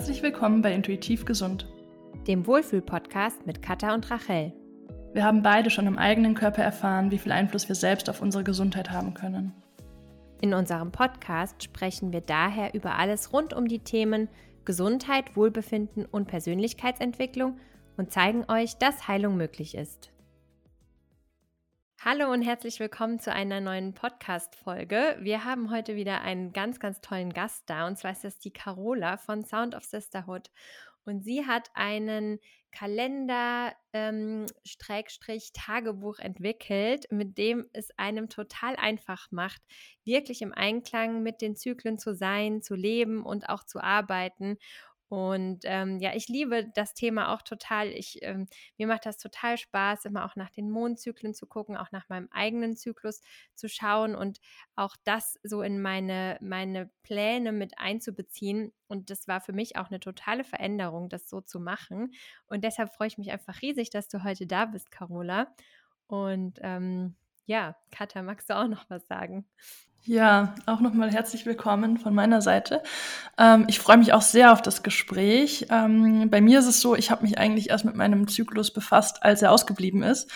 [0.00, 1.68] Herzlich willkommen bei Intuitiv Gesund,
[2.26, 4.50] dem Wohlfühl-Podcast mit Katha und Rachel.
[5.12, 8.42] Wir haben beide schon im eigenen Körper erfahren, wie viel Einfluss wir selbst auf unsere
[8.42, 9.52] Gesundheit haben können.
[10.40, 14.30] In unserem Podcast sprechen wir daher über alles rund um die Themen
[14.64, 17.58] Gesundheit, Wohlbefinden und Persönlichkeitsentwicklung
[17.98, 20.10] und zeigen euch, dass Heilung möglich ist.
[22.02, 25.18] Hallo und herzlich willkommen zu einer neuen Podcast-Folge.
[25.20, 28.54] Wir haben heute wieder einen ganz, ganz tollen Gast da und zwar ist das die
[28.54, 30.50] Carola von Sound of Sisterhood.
[31.04, 32.38] Und sie hat einen
[32.72, 34.46] Kalender, ähm,
[35.52, 39.60] Tagebuch entwickelt, mit dem es einem total einfach macht,
[40.04, 44.56] wirklich im Einklang mit den Zyklen zu sein, zu leben und auch zu arbeiten.
[45.10, 47.88] Und ähm, ja, ich liebe das Thema auch total.
[47.88, 48.46] Ich, ähm,
[48.78, 52.28] mir macht das total Spaß, immer auch nach den Mondzyklen zu gucken, auch nach meinem
[52.30, 53.20] eigenen Zyklus
[53.56, 54.38] zu schauen und
[54.76, 58.72] auch das so in meine, meine Pläne mit einzubeziehen.
[58.86, 62.12] Und das war für mich auch eine totale Veränderung, das so zu machen.
[62.46, 65.52] Und deshalb freue ich mich einfach riesig, dass du heute da bist, Carola.
[66.06, 67.16] Und ähm,
[67.50, 69.44] ja, Katha, magst du auch noch was sagen?
[70.04, 72.80] Ja, auch nochmal herzlich willkommen von meiner Seite.
[73.36, 75.66] Ähm, ich freue mich auch sehr auf das Gespräch.
[75.68, 79.24] Ähm, bei mir ist es so, ich habe mich eigentlich erst mit meinem Zyklus befasst,
[79.24, 80.30] als er ausgeblieben ist.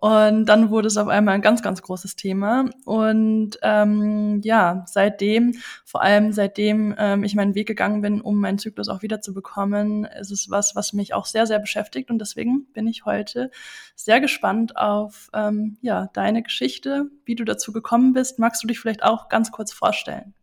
[0.00, 2.66] Und dann wurde es auf einmal ein ganz, ganz großes Thema.
[2.84, 8.58] Und ähm, ja, seitdem, vor allem seitdem ähm, ich meinen Weg gegangen bin, um meinen
[8.58, 12.10] Zyklus auch wieder zu bekommen, ist es was, was mich auch sehr, sehr beschäftigt.
[12.10, 13.50] Und deswegen bin ich heute
[13.96, 18.38] sehr gespannt auf ähm, ja, deine Geschichte, wie du dazu gekommen bist.
[18.38, 20.34] Magst du dich vielleicht auch ganz kurz vorstellen?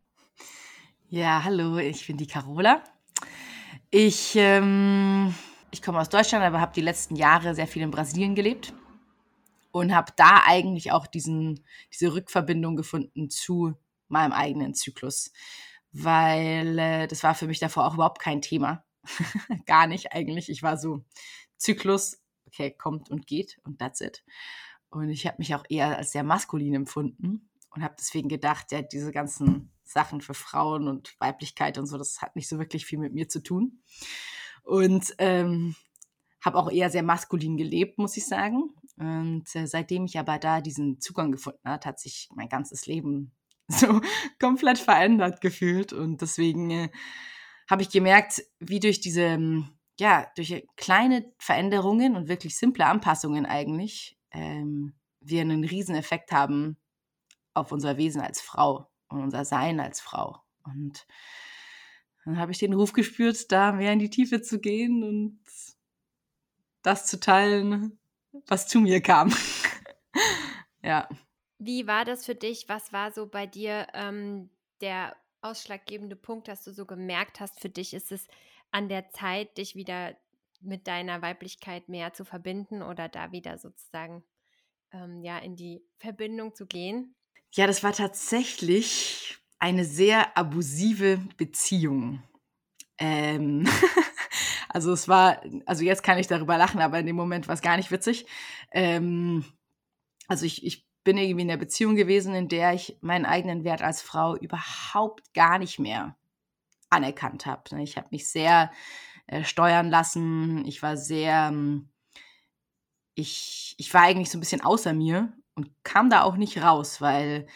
[1.08, 2.82] Ja, hallo, ich bin die Carola.
[3.90, 5.34] Ich, ähm,
[5.72, 8.74] ich komme aus Deutschland, aber habe die letzten Jahre sehr viel in Brasilien gelebt
[9.76, 13.74] und habe da eigentlich auch diesen, diese Rückverbindung gefunden zu
[14.08, 15.34] meinem eigenen Zyklus,
[15.92, 18.86] weil äh, das war für mich davor auch überhaupt kein Thema.
[19.66, 20.48] Gar nicht eigentlich.
[20.48, 21.04] Ich war so
[21.58, 24.24] Zyklus, okay, kommt und geht und that's it.
[24.88, 28.82] Und ich habe mich auch eher als sehr maskulin empfunden und habe deswegen gedacht, ja,
[28.82, 33.00] diese ganzen Sachen für Frauen und Weiblichkeit und so, das hat nicht so wirklich viel
[33.00, 33.82] mit mir zu tun.
[34.64, 35.76] Und ähm,
[36.40, 38.70] habe auch eher sehr maskulin gelebt, muss ich sagen.
[38.98, 43.34] Und äh, seitdem ich aber da diesen Zugang gefunden hat, hat sich mein ganzes Leben
[43.68, 44.02] so
[44.40, 45.94] komplett verändert gefühlt.
[45.94, 46.90] Und deswegen äh,
[47.70, 49.70] habe ich gemerkt, wie durch diese, ähm,
[50.00, 56.78] ja, durch kleine Veränderungen und wirklich simple Anpassungen eigentlich, ähm, wir einen riesen Effekt haben
[57.54, 60.38] auf unser Wesen als Frau und unser Sein als Frau.
[60.64, 61.08] Und
[62.26, 65.40] dann habe ich den Ruf gespürt, da mehr in die Tiefe zu gehen und
[66.82, 67.98] das zu teilen,
[68.48, 69.34] was zu mir kam.
[70.84, 71.08] ja.
[71.58, 72.66] Wie war das für dich?
[72.68, 74.50] Was war so bei dir ähm,
[74.82, 78.28] der ausschlaggebende Punkt, dass du so gemerkt hast, für dich ist es
[78.72, 80.16] an der Zeit, dich wieder
[80.60, 84.24] mit deiner Weiblichkeit mehr zu verbinden oder da wieder sozusagen
[84.92, 87.16] ähm, ja in die Verbindung zu gehen?
[87.54, 92.22] Ja, das war tatsächlich eine sehr abusive Beziehung.
[92.98, 93.68] Ähm,
[94.76, 97.62] Also es war, also jetzt kann ich darüber lachen, aber in dem Moment war es
[97.62, 98.26] gar nicht witzig.
[98.74, 99.46] Ähm,
[100.28, 103.82] also ich, ich bin irgendwie in einer Beziehung gewesen, in der ich meinen eigenen Wert
[103.82, 106.18] als Frau überhaupt gar nicht mehr
[106.90, 107.74] anerkannt habe.
[107.74, 107.84] Ne?
[107.84, 108.70] Ich habe mich sehr
[109.28, 110.66] äh, steuern lassen.
[110.66, 111.88] Ich war sehr, ähm,
[113.14, 117.00] ich, ich war eigentlich so ein bisschen außer mir und kam da auch nicht raus,
[117.00, 117.48] weil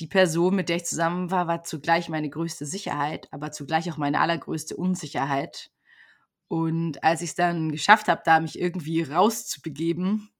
[0.00, 3.98] die Person, mit der ich zusammen war, war zugleich meine größte Sicherheit, aber zugleich auch
[3.98, 5.70] meine allergrößte Unsicherheit.
[6.48, 10.30] Und als ich es dann geschafft habe, da mich irgendwie rauszubegeben,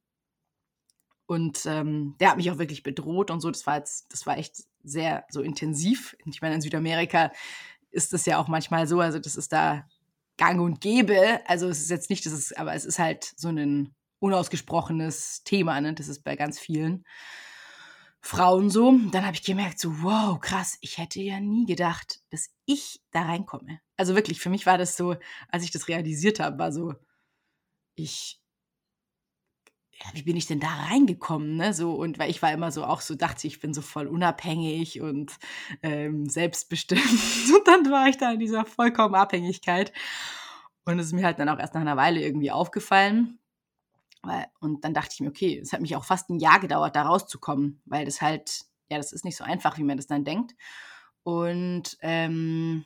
[1.27, 4.37] und ähm, der hat mich auch wirklich bedroht und so, das war jetzt, das war
[4.37, 6.17] echt sehr so intensiv.
[6.27, 7.33] Ich meine, in Südamerika
[7.91, 9.87] ist das ja auch manchmal so, also das ist da
[10.37, 11.41] gang und gäbe.
[11.47, 15.81] Also es ist jetzt nicht, das ist, aber es ist halt so ein unausgesprochenes Thema,
[15.81, 15.95] ne?
[15.95, 17.05] Das ist bei ganz vielen.
[18.21, 18.99] Frauen so.
[19.13, 23.23] Dann habe ich gemerkt, so, wow, krass, ich hätte ja nie gedacht, dass ich da
[23.23, 23.81] reinkomme.
[23.97, 25.17] Also wirklich, für mich war das so,
[25.49, 26.95] als ich das realisiert habe, war so,
[27.95, 28.41] ich,
[29.93, 31.73] ja, wie bin ich denn da reingekommen, ne?
[31.73, 35.01] So, und weil ich war immer so auch so, dachte ich, bin so voll unabhängig
[35.01, 35.33] und
[35.83, 37.03] ähm, selbstbestimmt.
[37.55, 39.93] Und dann war ich da in dieser vollkommen Abhängigkeit.
[40.85, 43.39] Und es ist mir halt dann auch erst nach einer Weile irgendwie aufgefallen.
[44.61, 47.03] Und dann dachte ich mir, okay, es hat mich auch fast ein Jahr gedauert, da
[47.03, 50.55] rauszukommen, weil das halt, ja, das ist nicht so einfach, wie man das dann denkt.
[51.23, 52.85] Und ähm,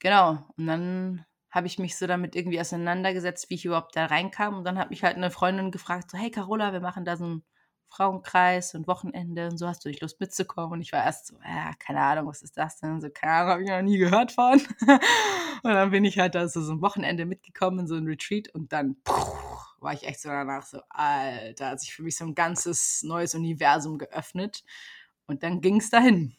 [0.00, 4.56] genau, und dann habe ich mich so damit irgendwie auseinandergesetzt, wie ich überhaupt da reinkam.
[4.58, 7.26] Und dann hat mich halt eine Freundin gefragt, so, hey Carola, wir machen da so
[7.26, 7.42] ein
[7.88, 10.74] Frauenkreis und Wochenende und so hast du nicht Lust mitzukommen.
[10.74, 13.00] Und ich war erst so, ja, keine Ahnung, was ist das denn?
[13.00, 14.60] So, keine Ahnung, habe ich noch nie gehört von.
[15.62, 18.48] und dann bin ich halt da so, so ein Wochenende mitgekommen in so ein Retreat
[18.54, 19.12] und dann puh,
[19.80, 23.34] war ich echt so danach so, Alter, hat sich für mich so ein ganzes neues
[23.34, 24.62] Universum geöffnet.
[25.26, 26.36] Und dann ging es dahin.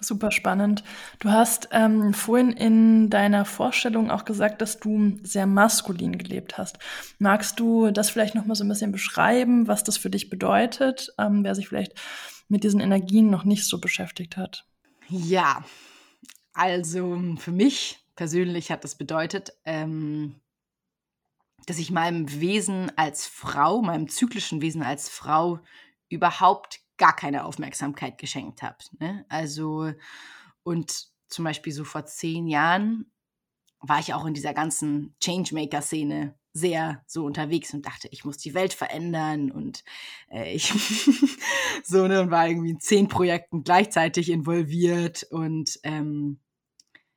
[0.00, 0.82] Super spannend.
[1.18, 6.78] Du hast ähm, vorhin in deiner Vorstellung auch gesagt, dass du sehr maskulin gelebt hast.
[7.18, 11.12] Magst du das vielleicht noch mal so ein bisschen beschreiben, was das für dich bedeutet,
[11.18, 11.94] ähm, wer sich vielleicht
[12.48, 14.64] mit diesen Energien noch nicht so beschäftigt hat?
[15.08, 15.64] Ja,
[16.54, 20.40] also für mich persönlich hat das bedeutet, ähm,
[21.66, 25.60] dass ich meinem Wesen als Frau, meinem zyklischen Wesen als Frau
[26.08, 28.76] überhaupt gar keine Aufmerksamkeit geschenkt habe.
[28.98, 29.24] Ne?
[29.28, 29.92] Also,
[30.62, 33.10] und zum Beispiel so vor zehn Jahren
[33.80, 38.52] war ich auch in dieser ganzen Changemaker-Szene sehr so unterwegs und dachte, ich muss die
[38.52, 39.82] Welt verändern und
[40.30, 40.72] äh, ich
[41.84, 46.40] so ne, und war irgendwie in zehn Projekten gleichzeitig involviert und ähm,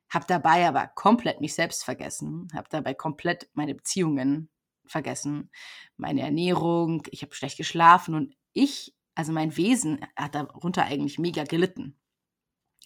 [0.08, 4.48] habe dabei aber komplett mich selbst vergessen, habe dabei komplett meine Beziehungen
[4.86, 5.50] vergessen,
[5.96, 11.44] meine Ernährung, ich habe schlecht geschlafen und ich also mein Wesen hat darunter eigentlich mega
[11.44, 11.96] gelitten.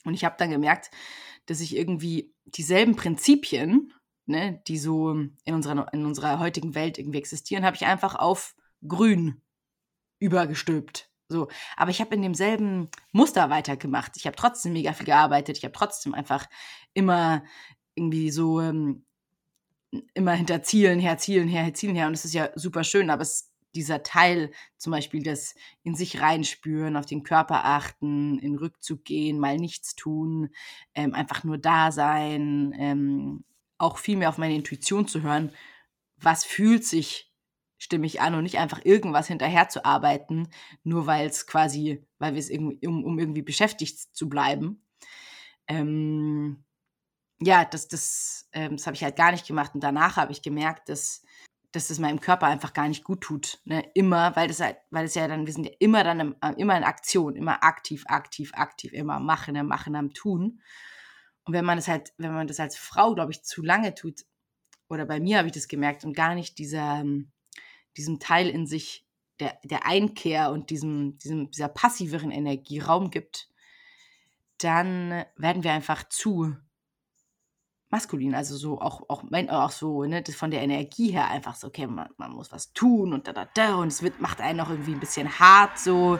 [0.04, 0.90] Und ich habe dann gemerkt,
[1.46, 3.92] dass ich irgendwie dieselben Prinzipien,
[4.26, 8.54] ne, die so in unserer, in unserer heutigen Welt irgendwie existieren, habe ich einfach auf
[8.86, 9.42] grün
[10.20, 11.10] übergestülpt.
[11.30, 14.12] So, aber ich habe in demselben Muster weitergemacht.
[14.16, 15.58] Ich habe trotzdem mega viel gearbeitet.
[15.58, 16.46] Ich habe trotzdem einfach
[16.94, 17.44] immer
[17.94, 19.04] irgendwie so ähm,
[20.14, 22.06] immer hinter Zielen her, Zielen her, Zielen her.
[22.06, 23.47] Und es ist ja super schön, aber es
[23.78, 29.38] dieser Teil, zum Beispiel das in sich reinspüren, auf den Körper achten, in Rückzug gehen,
[29.38, 30.50] mal nichts tun,
[30.94, 33.44] ähm, einfach nur da sein, ähm,
[33.78, 35.52] auch viel mehr auf meine Intuition zu hören,
[36.16, 37.32] was fühlt sich
[37.78, 40.48] stimmig an und nicht einfach irgendwas hinterher zu arbeiten,
[40.82, 44.84] nur weil es quasi, weil wir es irgendwie, um, um irgendwie beschäftigt zu bleiben.
[45.68, 46.64] Ähm,
[47.40, 49.74] ja, das, das, ähm, das habe ich halt gar nicht gemacht.
[49.74, 51.22] Und danach habe ich gemerkt, dass
[51.72, 53.60] dass es meinem Körper einfach gar nicht gut tut.
[53.64, 53.84] Ne?
[53.94, 56.52] Immer, weil das halt, weil es ja dann, wir sind ja immer dann im, äh,
[56.56, 60.60] immer in Aktion, immer aktiv, aktiv, aktiv, immer machen, am machen, am tun.
[61.44, 64.24] Und wenn man das halt, wenn man das als Frau, glaube ich, zu lange tut,
[64.88, 67.30] oder bei mir habe ich das gemerkt und gar nicht dieser, ähm,
[67.96, 69.06] diesem Teil in sich
[69.38, 73.48] der, der Einkehr und diesem, diesem, dieser passiveren Energie Raum gibt,
[74.58, 76.56] dann werden wir einfach zu
[77.90, 81.68] maskulin, also so auch, auch, auch so, ne, das von der Energie her einfach so,
[81.68, 84.60] okay, man, man muss was tun und da, da, da und es wird, macht einen
[84.60, 86.18] auch irgendwie ein bisschen hart so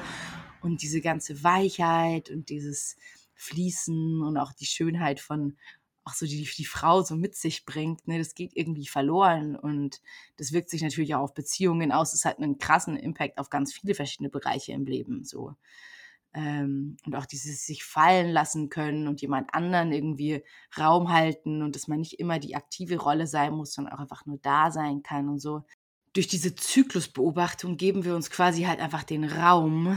[0.62, 2.97] und diese ganze Weichheit und dieses
[3.35, 5.56] Fließen und auch die Schönheit von,
[6.05, 10.00] auch so die, die Frau so mit sich bringt, ne, das geht irgendwie verloren und
[10.38, 13.75] das wirkt sich natürlich auch auf Beziehungen aus, es hat einen krassen Impact auf ganz
[13.75, 15.55] viele verschiedene Bereiche im Leben, so.
[16.34, 20.44] Ähm, und auch dieses sich fallen lassen können und jemand anderen irgendwie
[20.78, 24.26] Raum halten und dass man nicht immer die aktive Rolle sein muss, sondern auch einfach
[24.26, 25.64] nur da sein kann und so.
[26.12, 29.96] Durch diese Zyklusbeobachtung geben wir uns quasi halt einfach den Raum,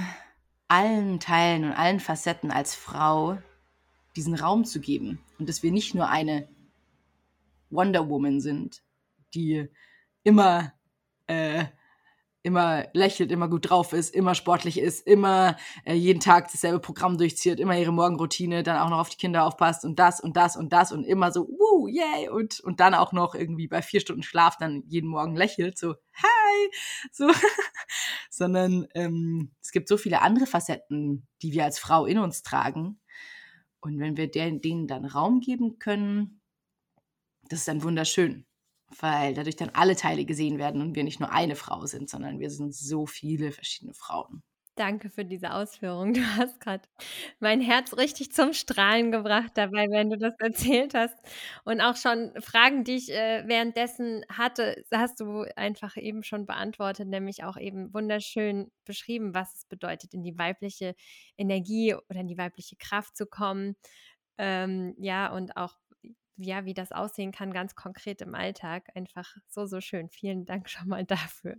[0.67, 3.37] allen Teilen und allen Facetten als Frau
[4.15, 5.19] diesen Raum zu geben.
[5.37, 6.47] Und dass wir nicht nur eine
[7.69, 8.83] Wonder Woman sind,
[9.33, 9.67] die
[10.23, 10.73] immer
[11.27, 11.65] äh,
[12.43, 17.17] immer lächelt, immer gut drauf ist, immer sportlich ist, immer äh, jeden Tag dasselbe Programm
[17.17, 20.57] durchzieht, immer ihre Morgenroutine, dann auch noch auf die Kinder aufpasst und das und das
[20.57, 24.01] und das und immer so, wuh, yay, und, und dann auch noch irgendwie bei vier
[24.01, 26.71] Stunden Schlaf dann jeden Morgen lächelt, so, hi,
[27.11, 27.29] so,
[28.29, 32.99] sondern ähm, es gibt so viele andere Facetten, die wir als Frau in uns tragen.
[33.81, 36.41] Und wenn wir denen dann Raum geben können,
[37.49, 38.45] das ist dann wunderschön
[38.99, 42.39] weil dadurch dann alle Teile gesehen werden und wir nicht nur eine Frau sind, sondern
[42.39, 44.43] wir sind so viele verschiedene Frauen.
[44.77, 46.13] Danke für diese Ausführung.
[46.13, 46.83] Du hast gerade
[47.39, 51.15] mein Herz richtig zum Strahlen gebracht dabei, wenn du das erzählt hast.
[51.65, 57.09] Und auch schon Fragen, die ich äh, währenddessen hatte, hast du einfach eben schon beantwortet,
[57.09, 60.95] nämlich auch eben wunderschön beschrieben, was es bedeutet, in die weibliche
[61.37, 63.75] Energie oder in die weibliche Kraft zu kommen.
[64.37, 65.75] Ähm, ja, und auch
[66.37, 68.89] ja, wie das aussehen kann, ganz konkret im Alltag.
[68.95, 70.09] Einfach so, so schön.
[70.09, 71.57] Vielen Dank schon mal dafür.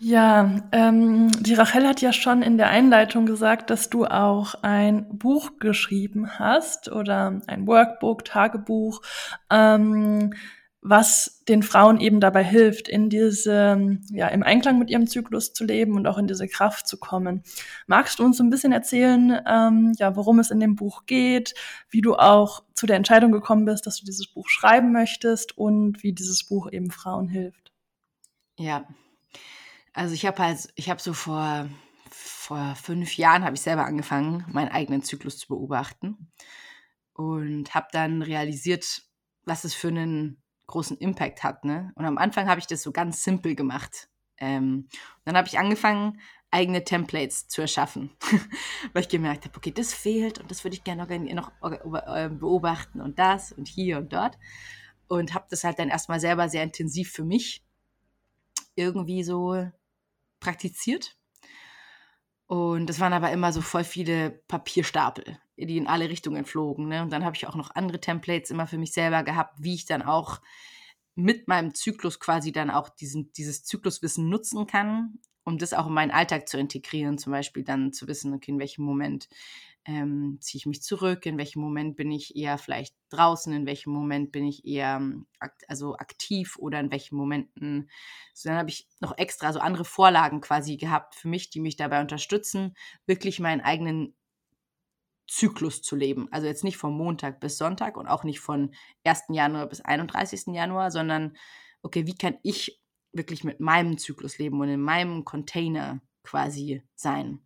[0.00, 5.16] Ja, ähm, die Rachel hat ja schon in der Einleitung gesagt, dass du auch ein
[5.16, 9.02] Buch geschrieben hast oder ein Workbook, Tagebuch.
[9.48, 10.34] Ähm,
[10.84, 15.64] was den Frauen eben dabei hilft, in diese, ja, im Einklang mit ihrem Zyklus zu
[15.64, 17.44] leben und auch in diese Kraft zu kommen.
[17.86, 21.54] Magst du uns so ein bisschen erzählen, ähm, ja, worum es in dem Buch geht,
[21.88, 26.02] wie du auch zu der Entscheidung gekommen bist, dass du dieses Buch schreiben möchtest und
[26.02, 27.72] wie dieses Buch eben Frauen hilft?
[28.58, 28.84] Ja.
[29.92, 31.68] Also ich habe halt, ich habe so vor,
[32.10, 36.32] vor fünf Jahren habe ich selber angefangen, meinen eigenen Zyklus zu beobachten
[37.12, 39.02] und habe dann realisiert,
[39.44, 40.41] was es für einen
[40.72, 41.64] großen Impact hat.
[41.64, 41.92] Ne?
[41.94, 44.08] Und am Anfang habe ich das so ganz simpel gemacht.
[44.38, 44.88] Ähm,
[45.24, 48.10] dann habe ich angefangen, eigene Templates zu erschaffen,
[48.92, 53.00] weil ich gemerkt habe, okay, das fehlt und das würde ich gerne noch äh, beobachten
[53.00, 54.38] und das und hier und dort.
[55.08, 57.62] Und habe das halt dann erstmal selber sehr intensiv für mich
[58.74, 59.66] irgendwie so
[60.40, 61.16] praktiziert.
[62.46, 66.88] Und das waren aber immer so voll viele Papierstapel, die in alle Richtungen flogen.
[66.88, 67.02] Ne?
[67.02, 69.86] Und dann habe ich auch noch andere Templates immer für mich selber gehabt, wie ich
[69.86, 70.40] dann auch
[71.14, 75.92] mit meinem Zyklus quasi dann auch diesen, dieses Zykluswissen nutzen kann, um das auch in
[75.92, 77.18] meinen Alltag zu integrieren.
[77.18, 79.28] Zum Beispiel dann zu wissen, okay, in welchem Moment
[79.84, 83.92] ähm, ziehe ich mich zurück, in welchem Moment bin ich eher vielleicht draußen, in welchem
[83.92, 87.90] Moment bin ich eher ähm, akt also aktiv oder in welchen Momenten.
[88.32, 91.76] So, dann habe ich noch extra so andere Vorlagen quasi gehabt für mich, die mich
[91.76, 92.74] dabei unterstützen,
[93.06, 94.14] wirklich meinen eigenen
[95.32, 96.28] Zyklus zu leben.
[96.30, 98.74] Also jetzt nicht von Montag bis Sonntag und auch nicht von
[99.04, 99.24] 1.
[99.30, 100.48] Januar bis 31.
[100.48, 101.36] Januar, sondern
[101.82, 102.80] okay, wie kann ich
[103.12, 107.40] wirklich mit meinem Zyklus leben und in meinem Container quasi sein?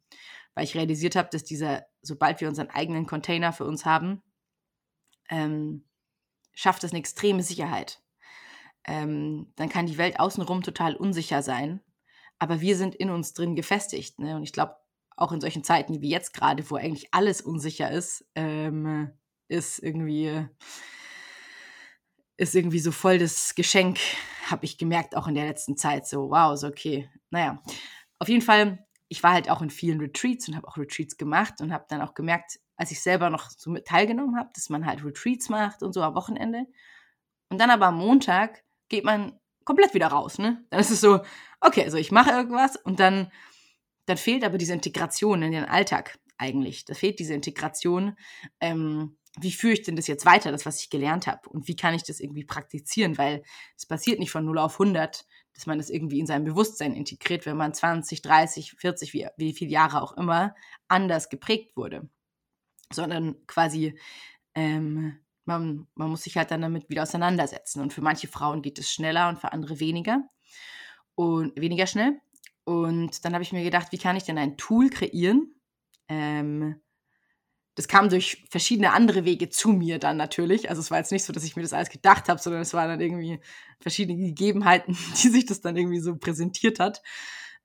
[0.55, 4.23] Weil ich realisiert habe, dass dieser sobald wir unseren eigenen Container für uns haben,
[5.29, 5.85] ähm,
[6.55, 8.01] schafft es eine extreme Sicherheit.
[8.85, 11.81] Ähm, dann kann die Welt außenrum total unsicher sein,
[12.39, 14.19] aber wir sind in uns drin gefestigt.
[14.19, 14.37] Ne?
[14.37, 14.77] Und ich glaube,
[15.17, 19.11] auch in solchen Zeiten wie jetzt gerade, wo eigentlich alles unsicher ist, ähm,
[19.49, 20.47] ist irgendwie
[22.39, 23.99] ist irgendwie so voll das Geschenk,
[24.47, 26.07] habe ich gemerkt, auch in der letzten Zeit.
[26.07, 27.09] So, wow, so okay.
[27.31, 27.63] Naja,
[28.19, 31.61] auf jeden Fall ich war halt auch in vielen Retreats und habe auch Retreats gemacht
[31.61, 34.85] und habe dann auch gemerkt, als ich selber noch so mit teilgenommen habe, dass man
[34.85, 36.67] halt Retreats macht und so am Wochenende.
[37.49, 40.65] Und dann aber am Montag geht man komplett wieder raus, ne?
[40.71, 41.21] Dann ist es so,
[41.61, 43.31] okay, also ich mache irgendwas und dann,
[44.07, 46.85] dann fehlt aber diese Integration in den Alltag eigentlich.
[46.85, 48.17] Da fehlt diese Integration.
[48.61, 51.49] Ähm, wie führe ich denn das jetzt weiter, das, was ich gelernt habe?
[51.51, 53.19] Und wie kann ich das irgendwie praktizieren?
[53.19, 53.43] Weil
[53.77, 57.45] es passiert nicht von 0 auf 100, dass man das irgendwie in sein Bewusstsein integriert,
[57.45, 60.55] wenn man 20, 30, 40, wie, wie viele Jahre auch immer,
[60.89, 62.09] anders geprägt wurde.
[62.93, 63.99] Sondern quasi,
[64.55, 67.81] ähm, man, man muss sich halt dann damit wieder auseinandersetzen.
[67.83, 70.29] Und für manche Frauen geht es schneller und für andere weniger.
[71.15, 72.21] Und weniger schnell.
[72.67, 75.55] Und dann habe ich mir gedacht, wie kann ich denn ein Tool kreieren,
[76.09, 76.81] ähm,
[77.77, 80.69] das kam durch verschiedene andere Wege zu mir dann natürlich.
[80.69, 82.75] Also es war jetzt nicht so, dass ich mir das alles gedacht habe, sondern es
[82.75, 83.39] waren dann irgendwie
[83.81, 87.03] verschiedene Gegebenheiten, die sich das dann irgendwie so präsentiert hat,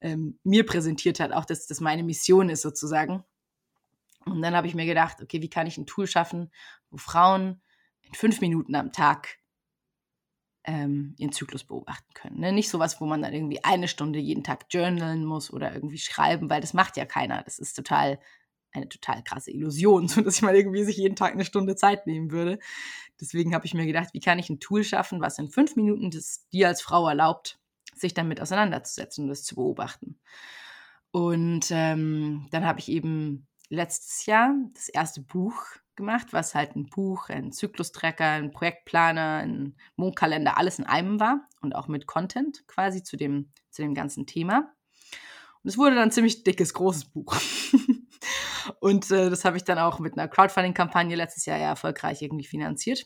[0.02, 3.24] ähm, mir präsentiert hat, auch dass das meine Mission ist sozusagen.
[4.26, 6.52] Und dann habe ich mir gedacht, okay, wie kann ich ein Tool schaffen,
[6.92, 7.60] wo Frauen
[8.02, 9.40] in fünf Minuten am Tag
[10.64, 12.40] ähm, ihren Zyklus beobachten können.
[12.40, 12.52] Ne?
[12.52, 16.50] Nicht sowas, wo man dann irgendwie eine Stunde jeden Tag journalen muss oder irgendwie schreiben,
[16.50, 17.42] weil das macht ja keiner.
[17.44, 18.20] Das ist total
[18.74, 22.08] eine total krasse Illusion, so dass ich mal irgendwie sich jeden Tag eine Stunde Zeit
[22.08, 22.60] nehmen würde.
[23.20, 26.10] Deswegen habe ich mir gedacht, wie kann ich ein Tool schaffen, was in fünf Minuten
[26.10, 27.60] das dir als Frau erlaubt,
[27.96, 30.20] sich damit auseinanderzusetzen und das zu beobachten.
[31.12, 35.56] Und ähm, dann habe ich eben letztes Jahr das erste Buch
[36.02, 41.48] gemacht, was halt ein Buch, ein Zyklustracker, ein Projektplaner, ein Mondkalender, alles in einem war
[41.62, 44.74] und auch mit Content quasi zu dem, zu dem ganzen Thema.
[45.64, 47.36] Und es wurde dann ein ziemlich dickes, großes Buch.
[48.80, 52.46] Und äh, das habe ich dann auch mit einer Crowdfunding-Kampagne letztes Jahr ja erfolgreich irgendwie
[52.46, 53.06] finanziert.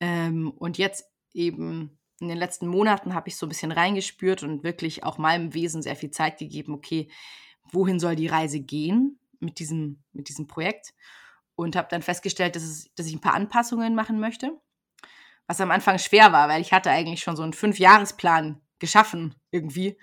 [0.00, 4.62] Ähm, und jetzt eben in den letzten Monaten habe ich so ein bisschen reingespürt und
[4.62, 7.10] wirklich auch meinem Wesen sehr viel Zeit gegeben, okay,
[7.70, 10.94] wohin soll die Reise gehen mit diesem, mit diesem Projekt?
[11.60, 14.58] Und habe dann festgestellt, dass, es, dass ich ein paar Anpassungen machen möchte.
[15.46, 19.96] Was am Anfang schwer war, weil ich hatte eigentlich schon so einen Fünfjahresplan geschaffen irgendwie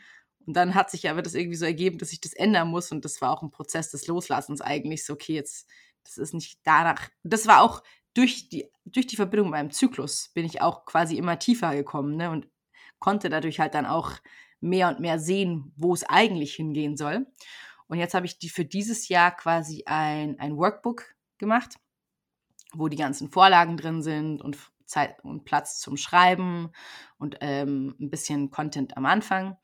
[0.48, 2.92] und dann hat sich aber das irgendwie so ergeben, dass ich das ändern muss.
[2.92, 5.06] Und das war auch ein Prozess des Loslassens eigentlich.
[5.06, 5.70] So, okay, jetzt,
[6.06, 7.10] das ist nicht danach.
[7.24, 7.84] Das war auch
[8.14, 12.16] durch die, durch die Verbindung mit meinem Zyklus bin ich auch quasi immer tiefer gekommen,
[12.16, 12.32] ne?
[12.32, 12.48] Und
[12.98, 14.14] konnte dadurch halt dann auch
[14.62, 17.28] mehr und mehr sehen, wo es eigentlich hingehen soll.
[17.88, 21.76] Und jetzt habe ich die für dieses Jahr quasi ein, ein Workbook gemacht,
[22.74, 26.72] wo die ganzen Vorlagen drin sind und Zeit und Platz zum Schreiben
[27.18, 29.58] und ähm, ein bisschen Content am Anfang.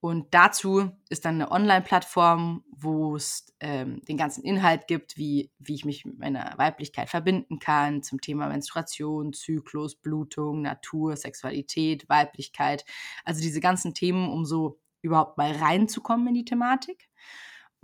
[0.00, 5.74] Und dazu ist dann eine Online-Plattform, wo es ähm, den ganzen Inhalt gibt, wie, wie
[5.74, 12.84] ich mich mit meiner Weiblichkeit verbinden kann, zum Thema Menstruation, Zyklus, Blutung, Natur, Sexualität, Weiblichkeit.
[13.24, 17.08] Also diese ganzen Themen, um so überhaupt mal reinzukommen in die Thematik.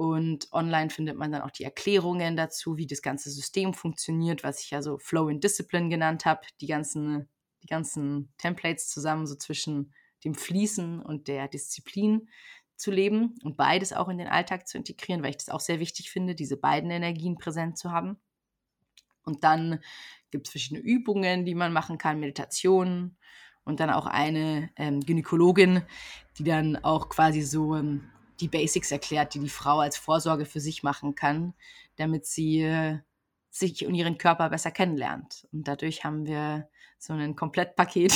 [0.02, 4.60] Und online findet man dann auch die Erklärungen dazu, wie das ganze System funktioniert, was
[4.60, 6.40] ich ja so Flow and Discipline genannt habe.
[6.60, 7.28] Die ganzen,
[7.62, 9.94] die ganzen Templates zusammen, so zwischen
[10.24, 12.28] dem Fließen und der Disziplin
[12.74, 15.78] zu leben und beides auch in den Alltag zu integrieren, weil ich das auch sehr
[15.78, 18.16] wichtig finde, diese beiden Energien präsent zu haben.
[19.22, 19.78] Und dann
[20.32, 23.16] gibt es verschiedene Übungen, die man machen kann, Meditationen
[23.62, 25.82] und dann auch eine ähm, Gynäkologin,
[26.38, 30.60] die dann auch quasi so ähm, die Basics erklärt, die die Frau als Vorsorge für
[30.60, 31.54] sich machen kann,
[31.96, 32.98] damit sie äh,
[33.50, 35.46] sich und ihren Körper besser kennenlernt.
[35.52, 38.12] Und dadurch haben wir so ein Komplettpaket,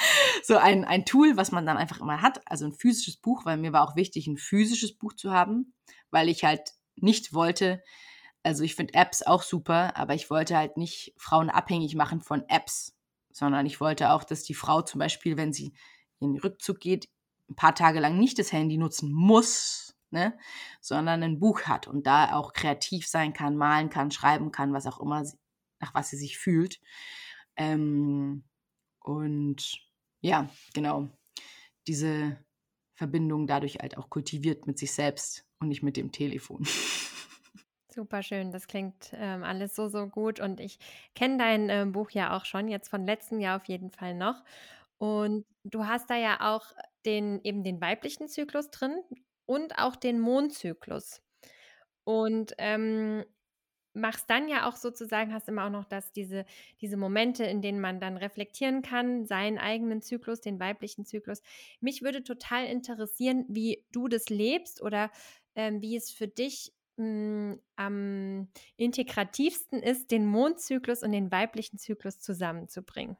[0.42, 3.56] so ein, ein Tool, was man dann einfach immer hat, also ein physisches Buch, weil
[3.56, 5.74] mir war auch wichtig, ein physisches Buch zu haben,
[6.10, 7.82] weil ich halt nicht wollte,
[8.42, 12.48] also ich finde Apps auch super, aber ich wollte halt nicht Frauen abhängig machen von
[12.48, 12.96] Apps,
[13.32, 15.74] sondern ich wollte auch, dass die Frau zum Beispiel, wenn sie
[16.18, 17.08] in den Rückzug geht,
[17.50, 20.38] ein paar Tage lang nicht das Handy nutzen muss, ne,
[20.80, 24.86] sondern ein Buch hat und da auch kreativ sein kann, malen kann, schreiben kann, was
[24.86, 25.24] auch immer,
[25.80, 26.80] nach was sie sich fühlt.
[27.56, 28.44] Ähm,
[29.00, 29.78] und
[30.20, 31.08] ja, genau,
[31.86, 32.38] diese
[32.94, 36.64] Verbindung dadurch halt auch kultiviert mit sich selbst und nicht mit dem Telefon.
[37.92, 40.38] Super schön, das klingt ähm, alles so, so gut.
[40.38, 40.78] Und ich
[41.16, 44.44] kenne dein ähm, Buch ja auch schon, jetzt von letztem Jahr auf jeden Fall noch.
[44.98, 46.64] Und du hast da ja auch
[47.06, 48.94] den, eben den weiblichen Zyklus drin
[49.46, 51.22] und auch den Mondzyklus.
[52.04, 53.24] Und ähm,
[53.92, 56.44] machst dann ja auch sozusagen, hast immer auch noch das, diese,
[56.80, 61.42] diese Momente, in denen man dann reflektieren kann, seinen eigenen Zyklus, den weiblichen Zyklus.
[61.80, 65.10] Mich würde total interessieren, wie du das lebst oder
[65.54, 71.78] ähm, wie es für dich mh, hm, am integrativsten ist, den Mondzyklus und den weiblichen
[71.78, 73.16] Zyklus zusammenzubringen.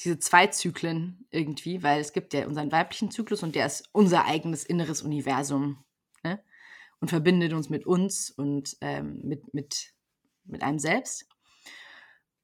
[0.00, 4.26] Diese zwei Zyklen irgendwie, weil es gibt ja unseren weiblichen Zyklus und der ist unser
[4.26, 5.84] eigenes inneres Universum
[6.22, 6.42] ne?
[7.00, 9.94] und verbindet uns mit uns und ähm, mit, mit,
[10.44, 11.28] mit einem selbst.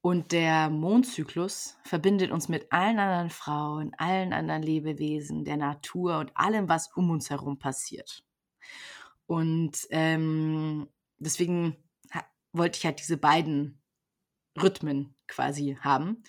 [0.03, 6.35] Und der Mondzyklus verbindet uns mit allen anderen Frauen, allen anderen Lebewesen, der Natur und
[6.35, 8.23] allem, was um uns herum passiert.
[9.27, 11.77] Und ähm, deswegen
[12.51, 13.81] wollte ich halt diese beiden
[14.59, 16.23] Rhythmen quasi haben.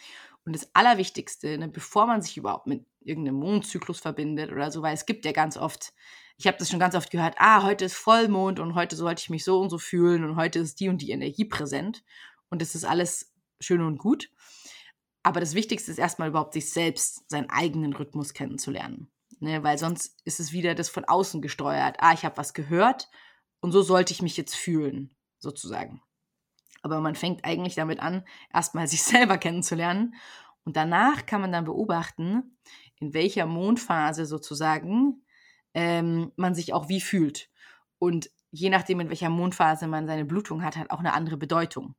[0.44, 4.94] Und das Allerwichtigste, ne, bevor man sich überhaupt mit irgendeinem Mondzyklus verbindet oder so, weil
[4.94, 5.92] es gibt ja ganz oft,
[6.36, 9.30] ich habe das schon ganz oft gehört, ah, heute ist Vollmond und heute sollte ich
[9.30, 12.02] mich so und so fühlen und heute ist die und die Energie präsent.
[12.48, 14.30] Und das ist alles schön und gut.
[15.22, 19.10] Aber das Wichtigste ist erstmal überhaupt sich selbst, seinen eigenen Rhythmus kennenzulernen.
[19.40, 21.96] Ne, weil sonst ist es wieder das von außen gesteuert.
[21.98, 23.08] Ah, ich habe was gehört
[23.60, 26.02] und so sollte ich mich jetzt fühlen, sozusagen.
[26.80, 30.14] Aber man fängt eigentlich damit an, erstmal sich selber kennenzulernen.
[30.64, 32.56] Und danach kann man dann beobachten,
[32.96, 35.24] in welcher Mondphase sozusagen
[35.74, 37.50] ähm, man sich auch wie fühlt.
[37.98, 41.94] Und je nachdem, in welcher Mondphase man seine Blutung hat, hat auch eine andere Bedeutung.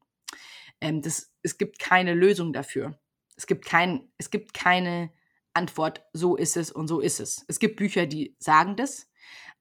[0.79, 2.97] Ähm, das, es gibt keine Lösung dafür.
[3.35, 5.11] Es gibt, kein, es gibt keine
[5.53, 7.45] Antwort, so ist es und so ist es.
[7.47, 9.09] Es gibt Bücher, die sagen das,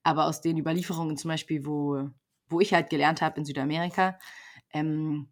[0.02, 2.10] aber aus den Überlieferungen zum Beispiel, wo,
[2.48, 4.18] wo ich halt gelernt habe in Südamerika,
[4.72, 5.28] ähm,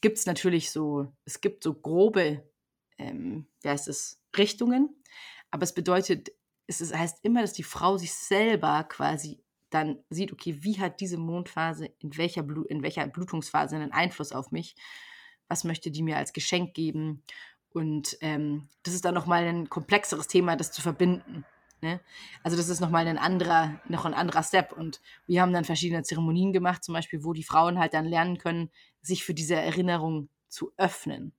[0.00, 2.48] gibt es natürlich so, es gibt so grobe,
[2.98, 4.94] ähm, wie heißt es, Richtungen,
[5.50, 6.30] aber es bedeutet,
[6.66, 11.00] es ist, heißt immer, dass die Frau sich selber quasi dann sieht, okay, wie hat
[11.00, 14.76] diese Mondphase, in welcher, Blut, in welcher Blutungsphase einen Einfluss auf mich?
[15.48, 17.22] Was möchte die mir als Geschenk geben?
[17.70, 21.44] Und ähm, das ist dann nochmal ein komplexeres Thema, das zu verbinden.
[21.80, 22.00] Ne?
[22.42, 24.72] Also das ist nochmal ein anderer, noch ein anderer Step.
[24.72, 28.38] Und wir haben dann verschiedene Zeremonien gemacht, zum Beispiel, wo die Frauen halt dann lernen
[28.38, 31.32] können, sich für diese Erinnerung zu öffnen.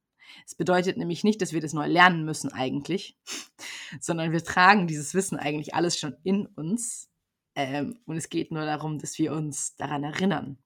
[0.45, 3.17] Es bedeutet nämlich nicht, dass wir das neu lernen müssen eigentlich,
[3.99, 7.09] sondern wir tragen dieses Wissen eigentlich alles schon in uns.
[7.55, 10.57] Ähm, und es geht nur darum, dass wir uns daran erinnern.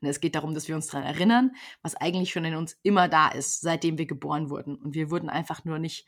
[0.00, 3.08] Und es geht darum, dass wir uns daran erinnern, was eigentlich schon in uns immer
[3.08, 4.76] da ist, seitdem wir geboren wurden.
[4.76, 6.06] Und wir wurden einfach nur nicht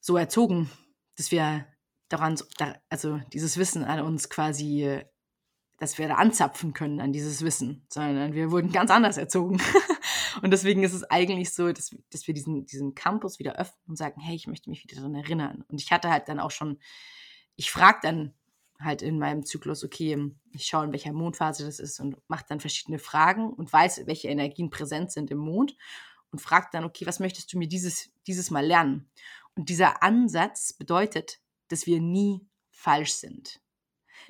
[0.00, 0.70] so erzogen,
[1.16, 1.66] dass wir
[2.08, 2.36] daran,
[2.88, 5.00] also dieses Wissen an uns quasi,
[5.78, 9.60] dass wir da anzapfen können an dieses Wissen, sondern wir wurden ganz anders erzogen.
[10.42, 13.96] und deswegen ist es eigentlich so, dass, dass wir diesen, diesen Campus wieder öffnen und
[13.96, 15.64] sagen, hey, ich möchte mich wieder daran erinnern.
[15.68, 16.78] Und ich hatte halt dann auch schon,
[17.56, 18.34] ich frage dann
[18.80, 22.60] halt in meinem Zyklus, okay, ich schaue, in welcher Mondphase das ist und mache dann
[22.60, 25.76] verschiedene Fragen und weiß, welche Energien präsent sind im Mond
[26.30, 29.08] und frage dann, okay, was möchtest du mir dieses, dieses Mal lernen?
[29.56, 33.60] Und dieser Ansatz bedeutet, dass wir nie falsch sind.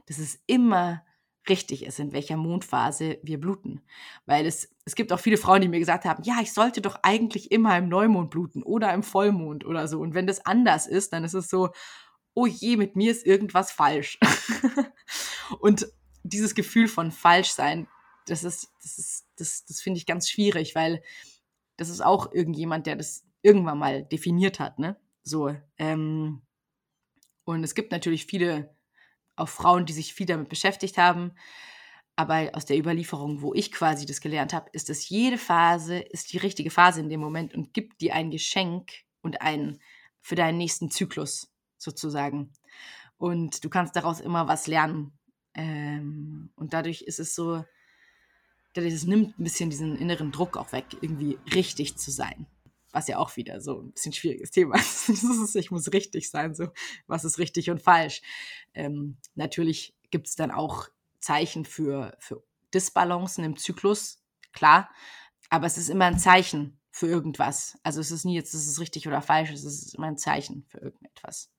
[0.06, 1.04] Dass es immer
[1.48, 3.82] richtig ist, in welcher Mondphase wir bluten.
[4.26, 6.98] Weil es, es gibt auch viele Frauen, die mir gesagt haben, ja, ich sollte doch
[7.02, 10.00] eigentlich immer im Neumond bluten oder im Vollmond oder so.
[10.00, 11.70] Und wenn das anders ist, dann ist es so,
[12.34, 14.18] oh je, mit mir ist irgendwas falsch.
[15.60, 15.86] und
[16.22, 17.86] dieses Gefühl von falsch sein,
[18.26, 21.02] das ist, das ist, das, das finde ich ganz schwierig, weil
[21.76, 24.96] das ist auch irgendjemand, der das irgendwann mal definiert hat, ne?
[25.24, 25.56] So.
[25.78, 26.42] Ähm,
[27.44, 28.76] und es gibt natürlich viele,
[29.36, 31.32] auch Frauen, die sich viel damit beschäftigt haben.
[32.16, 36.32] Aber aus der Überlieferung, wo ich quasi das gelernt habe, ist dass jede Phase ist
[36.32, 39.80] die richtige Phase in dem Moment und gibt dir ein Geschenk und ein
[40.20, 42.52] für deinen nächsten Zyklus sozusagen.
[43.16, 45.18] Und du kannst daraus immer was lernen.
[45.54, 47.64] Ähm, und dadurch ist es so,
[48.74, 52.46] es nimmt ein bisschen diesen inneren Druck auch weg, irgendwie richtig zu sein.
[52.94, 55.56] Was ja auch wieder so ein bisschen schwieriges Thema ist.
[55.56, 56.68] ich muss richtig sein, so
[57.06, 58.22] was ist richtig und falsch.
[58.72, 64.88] Ähm, natürlich gibt es dann auch Zeichen für, für Disbalancen im Zyklus, klar,
[65.50, 67.76] aber es ist immer ein Zeichen für irgendwas.
[67.82, 70.64] Also es ist nie jetzt, es ist richtig oder falsch, es ist immer ein Zeichen
[70.68, 71.50] für irgendetwas.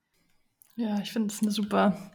[0.78, 2.12] Ja, ich finde es eine super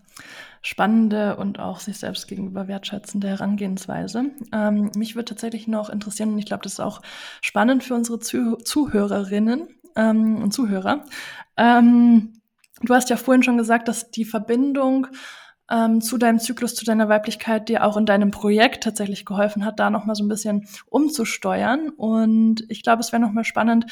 [0.62, 4.30] spannende und auch sich selbst gegenüber wertschätzende Herangehensweise.
[4.52, 7.00] Ähm, mich würde tatsächlich noch interessieren, und ich glaube, das ist auch
[7.40, 11.04] spannend für unsere Zuh Zuhörerinnen ähm, und Zuhörer.
[11.56, 12.34] Ähm,
[12.82, 15.06] du hast ja vorhin schon gesagt, dass die Verbindung
[15.70, 19.78] ähm, zu deinem Zyklus, zu deiner Weiblichkeit dir auch in deinem Projekt tatsächlich geholfen hat,
[19.78, 21.90] da nochmal so ein bisschen umzusteuern.
[21.90, 23.86] Und ich glaube, es wäre nochmal spannend,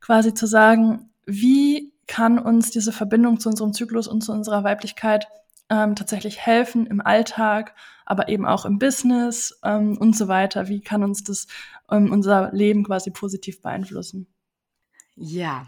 [0.00, 5.28] quasi zu sagen, wie kann uns diese Verbindung zu unserem Zyklus und zu unserer Weiblichkeit
[5.72, 10.68] ähm, tatsächlich helfen im Alltag, aber eben auch im Business ähm, und so weiter?
[10.68, 11.46] Wie kann uns das
[11.90, 14.26] ähm, unser Leben quasi positiv beeinflussen?
[15.16, 15.66] Ja.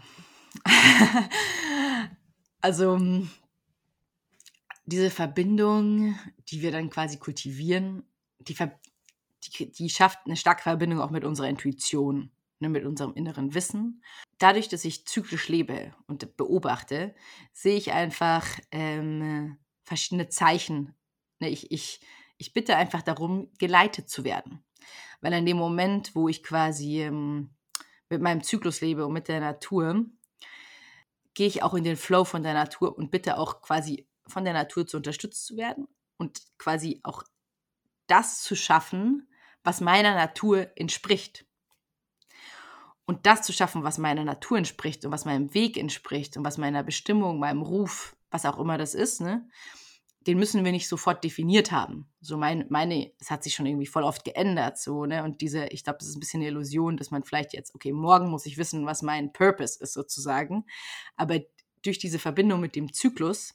[2.61, 2.99] also
[4.85, 6.15] diese Verbindung,
[6.49, 8.03] die wir dann quasi kultivieren,
[8.39, 8.55] die,
[9.43, 14.03] die, die schafft eine starke Verbindung auch mit unserer Intuition, ne, mit unserem inneren Wissen.
[14.37, 17.15] Dadurch, dass ich zyklisch lebe und beobachte,
[17.53, 20.93] sehe ich einfach ähm, verschiedene Zeichen.
[21.39, 22.01] Ne, ich, ich,
[22.37, 24.63] ich bitte einfach darum, geleitet zu werden.
[25.21, 27.49] Weil in dem Moment, wo ich quasi ähm,
[28.09, 30.05] mit meinem Zyklus lebe und mit der Natur,
[31.33, 34.53] gehe ich auch in den Flow von der Natur und bitte auch quasi von der
[34.53, 37.23] Natur zu unterstützt zu werden und quasi auch
[38.07, 39.27] das zu schaffen,
[39.63, 41.45] was meiner Natur entspricht.
[43.05, 46.57] Und das zu schaffen, was meiner Natur entspricht und was meinem Weg entspricht und was
[46.57, 49.47] meiner Bestimmung, meinem Ruf, was auch immer das ist, ne,
[50.27, 52.09] den müssen wir nicht sofort definiert haben.
[52.19, 55.23] So mein, meine, es hat sich schon irgendwie voll oft geändert, so, ne?
[55.23, 57.91] Und diese, ich glaube, das ist ein bisschen eine Illusion, dass man vielleicht jetzt, okay,
[57.91, 60.65] morgen muss ich wissen, was mein Purpose ist, sozusagen.
[61.15, 61.39] Aber
[61.83, 63.53] durch diese Verbindung mit dem Zyklus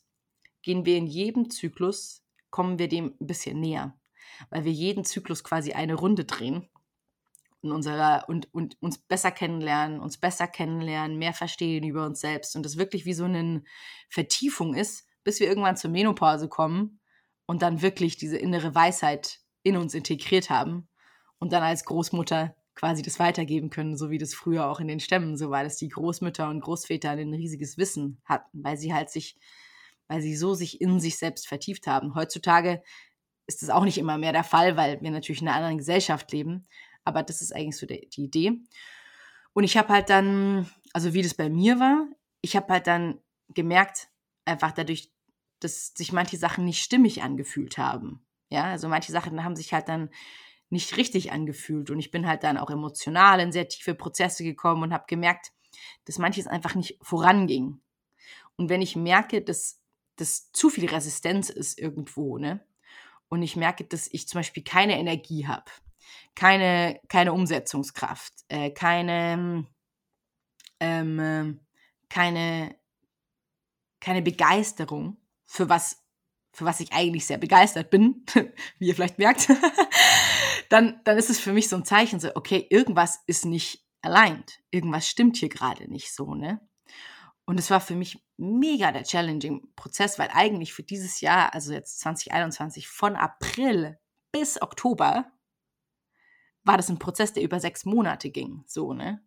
[0.63, 3.99] gehen wir in jedem Zyklus, kommen wir dem ein bisschen näher,
[4.51, 6.69] weil wir jeden Zyklus quasi eine Runde drehen
[7.63, 12.57] und, unserer, und, und uns besser kennenlernen, uns besser kennenlernen, mehr verstehen über uns selbst
[12.57, 13.63] und das wirklich wie so eine
[14.09, 17.01] Vertiefung ist, bis wir irgendwann zur Menopause kommen
[17.47, 20.89] und dann wirklich diese innere Weisheit in uns integriert haben
[21.39, 25.01] und dann als Großmutter quasi das weitergeben können, so wie das früher auch in den
[25.01, 29.11] Stämmen so war, dass die Großmütter und Großväter ein riesiges Wissen hatten, weil sie halt
[29.11, 29.37] sich
[30.11, 32.17] weil sie so sich in sich selbst vertieft haben.
[32.17, 32.83] Heutzutage
[33.47, 36.33] ist das auch nicht immer mehr der Fall, weil wir natürlich in einer anderen Gesellschaft
[36.33, 36.67] leben.
[37.05, 38.53] Aber das ist eigentlich so die, die Idee.
[39.53, 42.07] Und ich habe halt dann, also wie das bei mir war,
[42.41, 44.09] ich habe halt dann gemerkt,
[44.45, 45.13] einfach dadurch,
[45.61, 48.25] dass sich manche Sachen nicht stimmig angefühlt haben.
[48.49, 50.11] Ja, also manche Sachen haben sich halt dann
[50.71, 51.91] nicht richtig angefühlt.
[51.91, 55.53] Und ich bin halt dann auch emotional in sehr tiefe Prozesse gekommen und habe gemerkt,
[56.05, 57.81] dass manches einfach nicht voranging.
[58.57, 59.81] Und wenn ich merke, dass
[60.21, 62.61] dass zu viel Resistenz ist irgendwo, ne?
[63.29, 65.71] Und ich merke, dass ich zum Beispiel keine Energie habe,
[66.35, 69.67] keine, keine Umsetzungskraft, äh, keine,
[70.81, 71.61] ähm,
[72.09, 72.77] keine,
[74.01, 76.03] keine Begeisterung für was,
[76.53, 78.25] für was ich eigentlich sehr begeistert bin,
[78.79, 79.49] wie ihr vielleicht merkt,
[80.69, 84.61] dann, dann ist es für mich so ein Zeichen, so, okay, irgendwas ist nicht aligned,
[84.71, 86.61] irgendwas stimmt hier gerade nicht so, ne?
[87.51, 91.73] Und es war für mich mega der challenging Prozess, weil eigentlich für dieses Jahr, also
[91.73, 93.99] jetzt 2021, von April
[94.31, 95.33] bis Oktober,
[96.71, 98.63] war das ein Prozess, der über sechs Monate ging.
[98.69, 99.21] So, ne?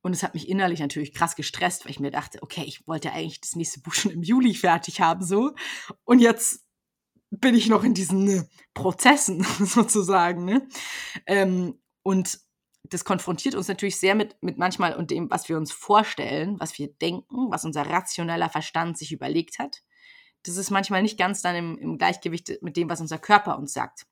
[0.00, 3.12] Und es hat mich innerlich natürlich krass gestresst, weil ich mir dachte, okay, ich wollte
[3.12, 5.54] eigentlich das nächste Buch schon im Juli fertig haben, so.
[6.04, 6.64] Und jetzt
[7.30, 8.42] bin ich noch in diesen äh,
[8.74, 10.68] Prozessen sozusagen, ne?
[11.26, 12.40] Ähm, und
[12.82, 16.76] das konfrontiert uns natürlich sehr mit, mit manchmal und dem, was wir uns vorstellen, was
[16.78, 19.82] wir denken, was unser rationeller Verstand sich überlegt hat.
[20.42, 23.72] Das ist manchmal nicht ganz dann im, im Gleichgewicht mit dem, was unser Körper uns
[23.72, 24.06] sagt.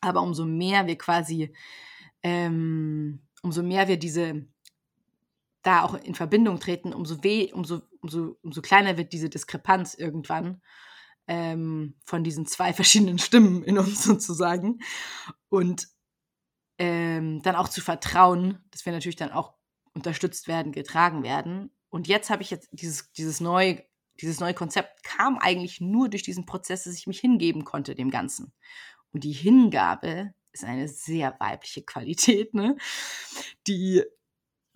[0.00, 1.54] Aber umso mehr wir quasi,
[2.22, 4.46] ähm, umso mehr wir diese
[5.62, 10.62] da auch in Verbindung treten, umso weh, umso, umso, umso kleiner wird diese Diskrepanz irgendwann
[11.26, 14.78] ähm, von diesen zwei verschiedenen Stimmen in uns sozusagen.
[15.48, 15.88] Und
[16.78, 19.54] ähm, dann auch zu vertrauen, dass wir natürlich dann auch
[19.94, 23.82] unterstützt werden, getragen werden und jetzt habe ich jetzt dieses, dieses neue,
[24.20, 28.10] dieses neue Konzept kam eigentlich nur durch diesen Prozess, dass ich mich hingeben konnte dem
[28.10, 28.52] Ganzen.
[29.12, 32.76] Und die Hingabe ist eine sehr weibliche Qualität, ne?
[33.66, 34.02] die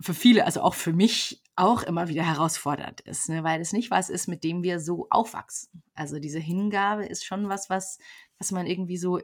[0.01, 3.43] für viele, also auch für mich, auch immer wieder herausfordernd ist, ne?
[3.43, 5.83] weil es nicht was ist, mit dem wir so aufwachsen.
[5.93, 7.99] Also diese Hingabe ist schon was, was,
[8.39, 9.19] was man irgendwie so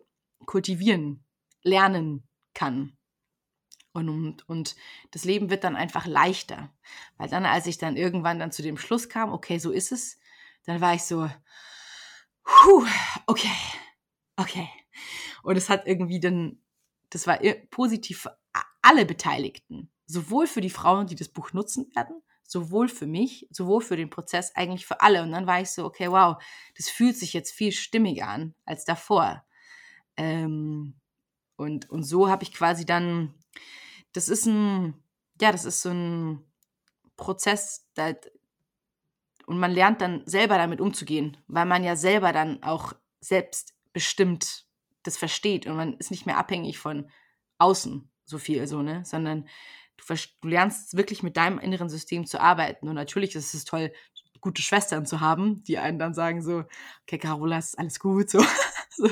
[0.46, 1.26] kultivieren,
[1.64, 2.96] lernen kann.
[3.94, 4.76] Und, und, und
[5.12, 6.72] das Leben wird dann einfach leichter.
[7.18, 10.20] Weil dann, als ich dann irgendwann dann zu dem Schluss kam, okay, so ist es,
[10.66, 11.28] dann war ich so,
[12.44, 12.86] puh,
[13.26, 13.52] okay,
[14.36, 14.70] okay.
[15.44, 16.60] Und es hat irgendwie dann,
[17.10, 17.40] das war
[17.72, 18.38] positiv für
[18.82, 19.90] alle Beteiligten.
[20.06, 24.10] Sowohl für die Frauen, die das Buch nutzen werden, sowohl für mich, sowohl für den
[24.10, 25.22] Prozess, eigentlich für alle.
[25.22, 26.42] Und dann war ich so, okay, wow,
[26.76, 29.46] das fühlt sich jetzt viel stimmiger an als davor.
[30.18, 30.96] Ähm,
[31.58, 33.36] und, und so habe ich quasi dann,
[34.14, 34.96] das ist ein,
[35.40, 36.44] ja, das ist so ein
[37.16, 38.14] Prozess, da,
[39.46, 44.66] und man lernt dann selber damit umzugehen, weil man ja selber dann auch selbstbestimmt
[45.10, 47.10] das versteht und man ist nicht mehr abhängig von
[47.58, 49.48] außen so viel, so, ne, sondern
[49.98, 52.88] du, du lernst wirklich mit deinem inneren System zu arbeiten.
[52.88, 53.92] Und natürlich ist es toll,
[54.40, 56.64] gute Schwestern zu haben, die einen dann sagen so,
[57.04, 58.40] okay, Carola, ist alles gut, so,
[58.92, 59.08] so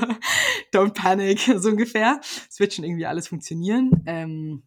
[0.74, 2.22] don't panic, so ungefähr.
[2.50, 3.92] Es wird schon irgendwie alles funktionieren.
[4.06, 4.64] Ähm,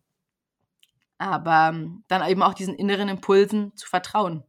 [1.18, 1.72] aber
[2.08, 4.42] dann eben auch diesen inneren Impulsen zu vertrauen.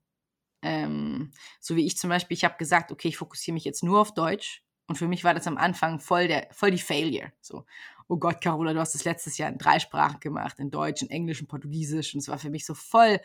[0.61, 3.99] Ähm, so wie ich zum Beispiel, ich habe gesagt, okay, ich fokussiere mich jetzt nur
[3.99, 4.63] auf Deutsch.
[4.87, 7.31] Und für mich war das am Anfang voll, der, voll die Failure.
[7.39, 7.65] So,
[8.07, 11.09] oh Gott, Carola, du hast das letztes Jahr in drei Sprachen gemacht, in Deutsch, in
[11.09, 12.13] Englisch, in Portugiesisch.
[12.13, 13.19] Und es war für mich so voll,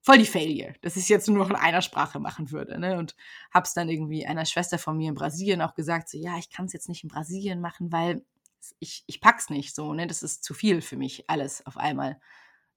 [0.00, 2.78] voll die Failure, dass ich es jetzt nur noch in einer Sprache machen würde.
[2.78, 2.98] Ne?
[2.98, 3.14] Und
[3.52, 6.50] habe es dann irgendwie einer Schwester von mir in Brasilien auch gesagt, so, ja, ich
[6.50, 8.24] kann es jetzt nicht in Brasilien machen, weil
[8.80, 10.06] ich, ich pack's nicht so, ne?
[10.06, 12.20] Das ist zu viel für mich, alles auf einmal.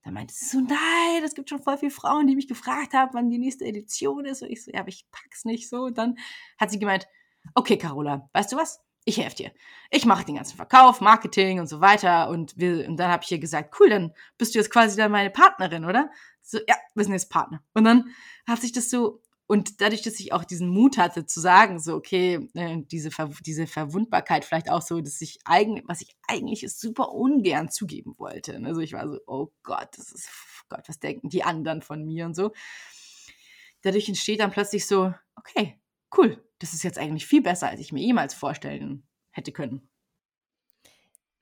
[0.04, 3.10] Da meinte sie so, nein, es gibt schon voll viele Frauen, die mich gefragt haben,
[3.12, 4.42] wann die nächste Edition ist.
[4.42, 5.84] Und ich so, ja, aber ich pack's nicht so.
[5.84, 6.16] Und dann
[6.58, 7.08] hat sie gemeint,
[7.54, 8.80] okay, Carola, weißt du was?
[9.08, 9.52] ich helfe dir.
[9.90, 12.28] Ich mache den ganzen Verkauf, Marketing und so weiter.
[12.28, 15.10] Und, wir, und dann habe ich ihr gesagt, cool, dann bist du jetzt quasi dann
[15.10, 16.10] meine Partnerin, oder?
[16.42, 17.62] So, ja, wir sind jetzt Partner.
[17.72, 18.10] Und dann
[18.46, 21.94] hat sich das so, und dadurch, dass ich auch diesen Mut hatte zu sagen, so,
[21.94, 26.62] okay, äh, diese, Ver diese Verwundbarkeit vielleicht auch so, dass ich eigentlich, was ich eigentlich
[26.62, 28.60] ist, super ungern zugeben wollte.
[28.62, 30.28] Also ich war so, oh Gott, das ist,
[30.68, 32.52] Gott, was denken die anderen von mir und so.
[33.80, 35.78] Dadurch entsteht dann plötzlich so, okay,
[36.16, 39.88] cool, das ist jetzt eigentlich viel besser, als ich mir jemals vorstellen hätte können.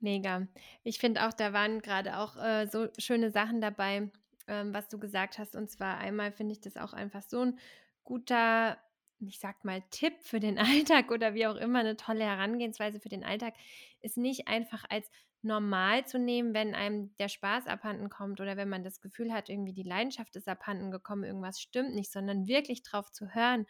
[0.00, 0.46] Mega.
[0.85, 4.11] Ich finde auch, da waren gerade auch äh, so schöne Sachen dabei,
[4.46, 5.57] ähm, was du gesagt hast.
[5.57, 7.59] Und zwar einmal finde ich das auch einfach so ein
[8.05, 8.79] guter,
[9.20, 13.09] ich sag mal, Tipp für den Alltag oder wie auch immer, eine tolle Herangehensweise für
[13.09, 13.55] den Alltag,
[14.00, 15.11] ist nicht einfach als
[15.42, 19.48] normal zu nehmen, wenn einem der Spaß abhanden kommt oder wenn man das Gefühl hat,
[19.48, 23.66] irgendwie die Leidenschaft ist abhanden gekommen, irgendwas stimmt nicht, sondern wirklich drauf zu hören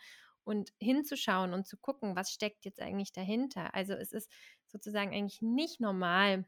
[0.46, 3.74] und hinzuschauen und zu gucken, was steckt jetzt eigentlich dahinter.
[3.74, 4.30] Also es ist
[4.68, 6.46] sozusagen eigentlich nicht normal,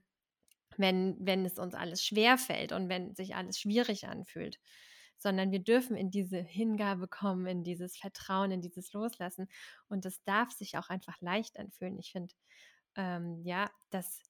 [0.77, 4.59] wenn, wenn es uns alles schwer fällt und wenn sich alles schwierig anfühlt,
[5.19, 9.49] sondern wir dürfen in diese Hingabe kommen, in dieses Vertrauen, in dieses Loslassen
[9.89, 11.99] und das darf sich auch einfach leicht anfühlen.
[11.99, 12.35] Ich finde,
[12.97, 14.23] ähm, ja, dass,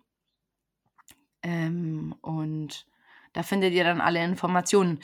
[1.42, 2.86] Ähm, und
[3.34, 5.00] da findet ihr dann alle Informationen.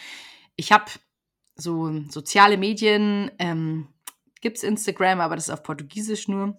[0.56, 0.86] Ich habe
[1.56, 3.88] so soziale Medien, ähm,
[4.42, 6.58] gibt es Instagram, aber das ist auf Portugiesisch nur.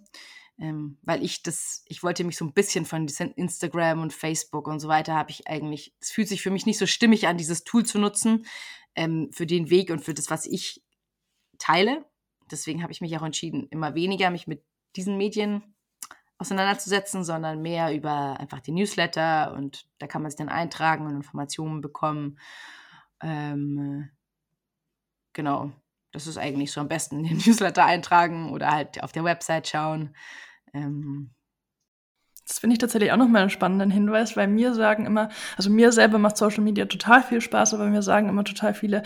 [0.59, 4.81] Ähm, weil ich das, ich wollte mich so ein bisschen von Instagram und Facebook und
[4.81, 7.65] so weiter, habe ich eigentlich, es fühlt sich für mich nicht so stimmig an, dieses
[7.65, 8.47] Tool zu nutzen,
[8.95, 10.83] ähm, für den Weg und für das, was ich
[11.59, 12.07] teile.
[12.51, 14.65] Deswegen habe ich mich auch entschieden, immer weniger mich mit
[14.97, 15.75] diesen Medien
[16.39, 21.17] auseinanderzusetzen, sondern mehr über einfach die Newsletter und da kann man sich dann eintragen und
[21.17, 22.39] Informationen bekommen.
[23.21, 24.11] Ähm,
[25.33, 25.73] genau,
[26.17, 30.17] das ist eigentlich so am besten, den Newsletter eintragen oder halt auf der Website schauen.
[30.73, 31.31] Ähm,
[32.49, 35.93] das finde ich tatsächlich auch nochmal einen spannenden Hinweis, weil mir sagen immer, also mir
[35.93, 39.03] selber macht Social Media total viel Spaß, aber mir sagen immer total viele,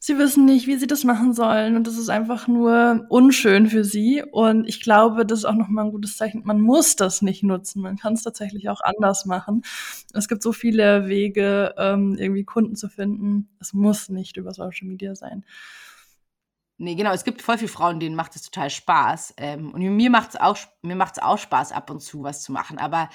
[0.00, 3.84] sie wissen nicht, wie sie das machen sollen und das ist einfach nur unschön für
[3.84, 4.24] sie.
[4.32, 6.42] Und ich glaube, das ist auch nochmal ein gutes Zeichen.
[6.44, 7.82] Man muss das nicht nutzen.
[7.82, 9.62] Man kann es tatsächlich auch anders machen.
[10.14, 13.50] Es gibt so viele Wege, ähm, irgendwie Kunden zu finden.
[13.60, 15.44] Es muss nicht über Social Media sein.
[16.82, 19.34] Nee, genau, es gibt voll viele Frauen, denen macht es total Spaß.
[19.36, 20.56] Ähm, und mir macht es auch,
[21.20, 22.78] auch Spaß, ab und zu was zu machen.
[22.78, 23.10] Aber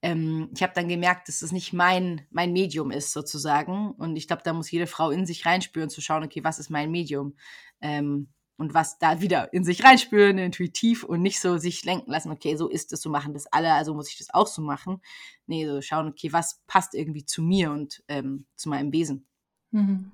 [0.00, 3.90] ähm, ich habe dann gemerkt, dass das nicht mein, mein Medium ist, sozusagen.
[3.90, 6.70] Und ich glaube, da muss jede Frau in sich reinspüren, zu schauen, okay, was ist
[6.70, 7.36] mein Medium?
[7.82, 12.32] Ähm, und was da wieder in sich reinspüren, intuitiv und nicht so sich lenken lassen,
[12.32, 15.02] okay, so ist es, so machen das alle, also muss ich das auch so machen.
[15.46, 19.26] Nee, so schauen, okay, was passt irgendwie zu mir und ähm, zu meinem Wesen.
[19.72, 20.10] Mhm.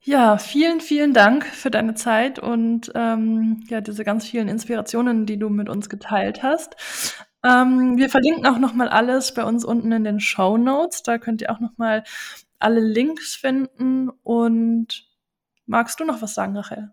[0.00, 5.38] Ja, vielen, vielen Dank für deine Zeit und ähm, ja, diese ganz vielen Inspirationen, die
[5.38, 6.76] du mit uns geteilt hast.
[7.44, 11.02] Ähm, wir verlinken auch nochmal alles bei uns unten in den Show Notes.
[11.02, 12.04] Da könnt ihr auch nochmal
[12.58, 14.08] alle Links finden.
[14.22, 15.08] Und
[15.66, 16.92] magst du noch was sagen, Rachel?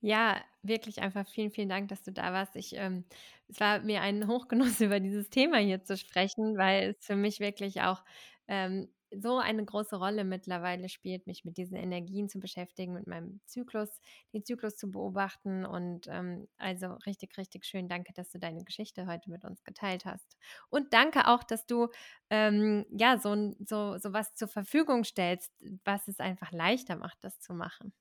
[0.00, 2.56] Ja, wirklich einfach vielen, vielen Dank, dass du da warst.
[2.56, 3.04] Ich, ähm,
[3.48, 7.40] es war mir ein Hochgenuss, über dieses Thema hier zu sprechen, weil es für mich
[7.40, 8.02] wirklich auch
[8.48, 13.40] ähm, so eine große Rolle mittlerweile spielt, mich mit diesen Energien zu beschäftigen, mit meinem
[13.46, 14.00] Zyklus,
[14.32, 15.64] den Zyklus zu beobachten.
[15.64, 17.88] Und ähm, also richtig, richtig schön.
[17.88, 20.36] Danke, dass du deine Geschichte heute mit uns geteilt hast.
[20.68, 21.88] Und danke auch, dass du
[22.30, 25.52] ähm, ja so, so, so was zur Verfügung stellst,
[25.84, 27.92] was es einfach leichter macht, das zu machen.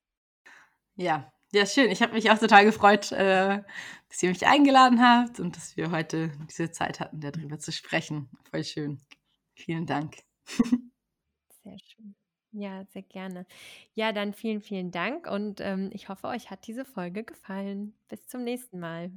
[0.95, 1.89] Ja, ja, schön.
[1.89, 3.63] Ich habe mich auch total gefreut, äh,
[4.09, 8.29] dass ihr mich eingeladen habt und dass wir heute diese Zeit hatten, darüber zu sprechen.
[8.51, 9.01] Voll schön.
[9.55, 10.17] Vielen Dank.
[12.51, 13.45] Ja, sehr gerne.
[13.93, 17.93] Ja, dann vielen, vielen Dank und ähm, ich hoffe, euch hat diese Folge gefallen.
[18.07, 19.12] Bis zum nächsten Mal.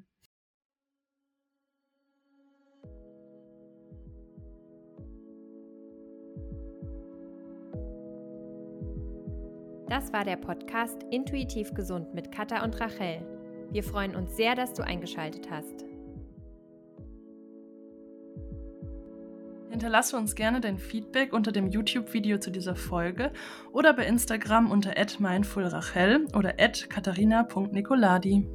[9.89, 13.21] Das war der Podcast Intuitiv Gesund mit Katha und Rachel.
[13.71, 15.92] Wir freuen uns sehr, dass du eingeschaltet hast.
[19.73, 23.33] Hinterlasse uns gerne dein Feedback unter dem YouTube-Video zu dieser Folge
[23.73, 28.47] oder bei Instagram unter @mindfulrachel oder @katharina.nicoladi.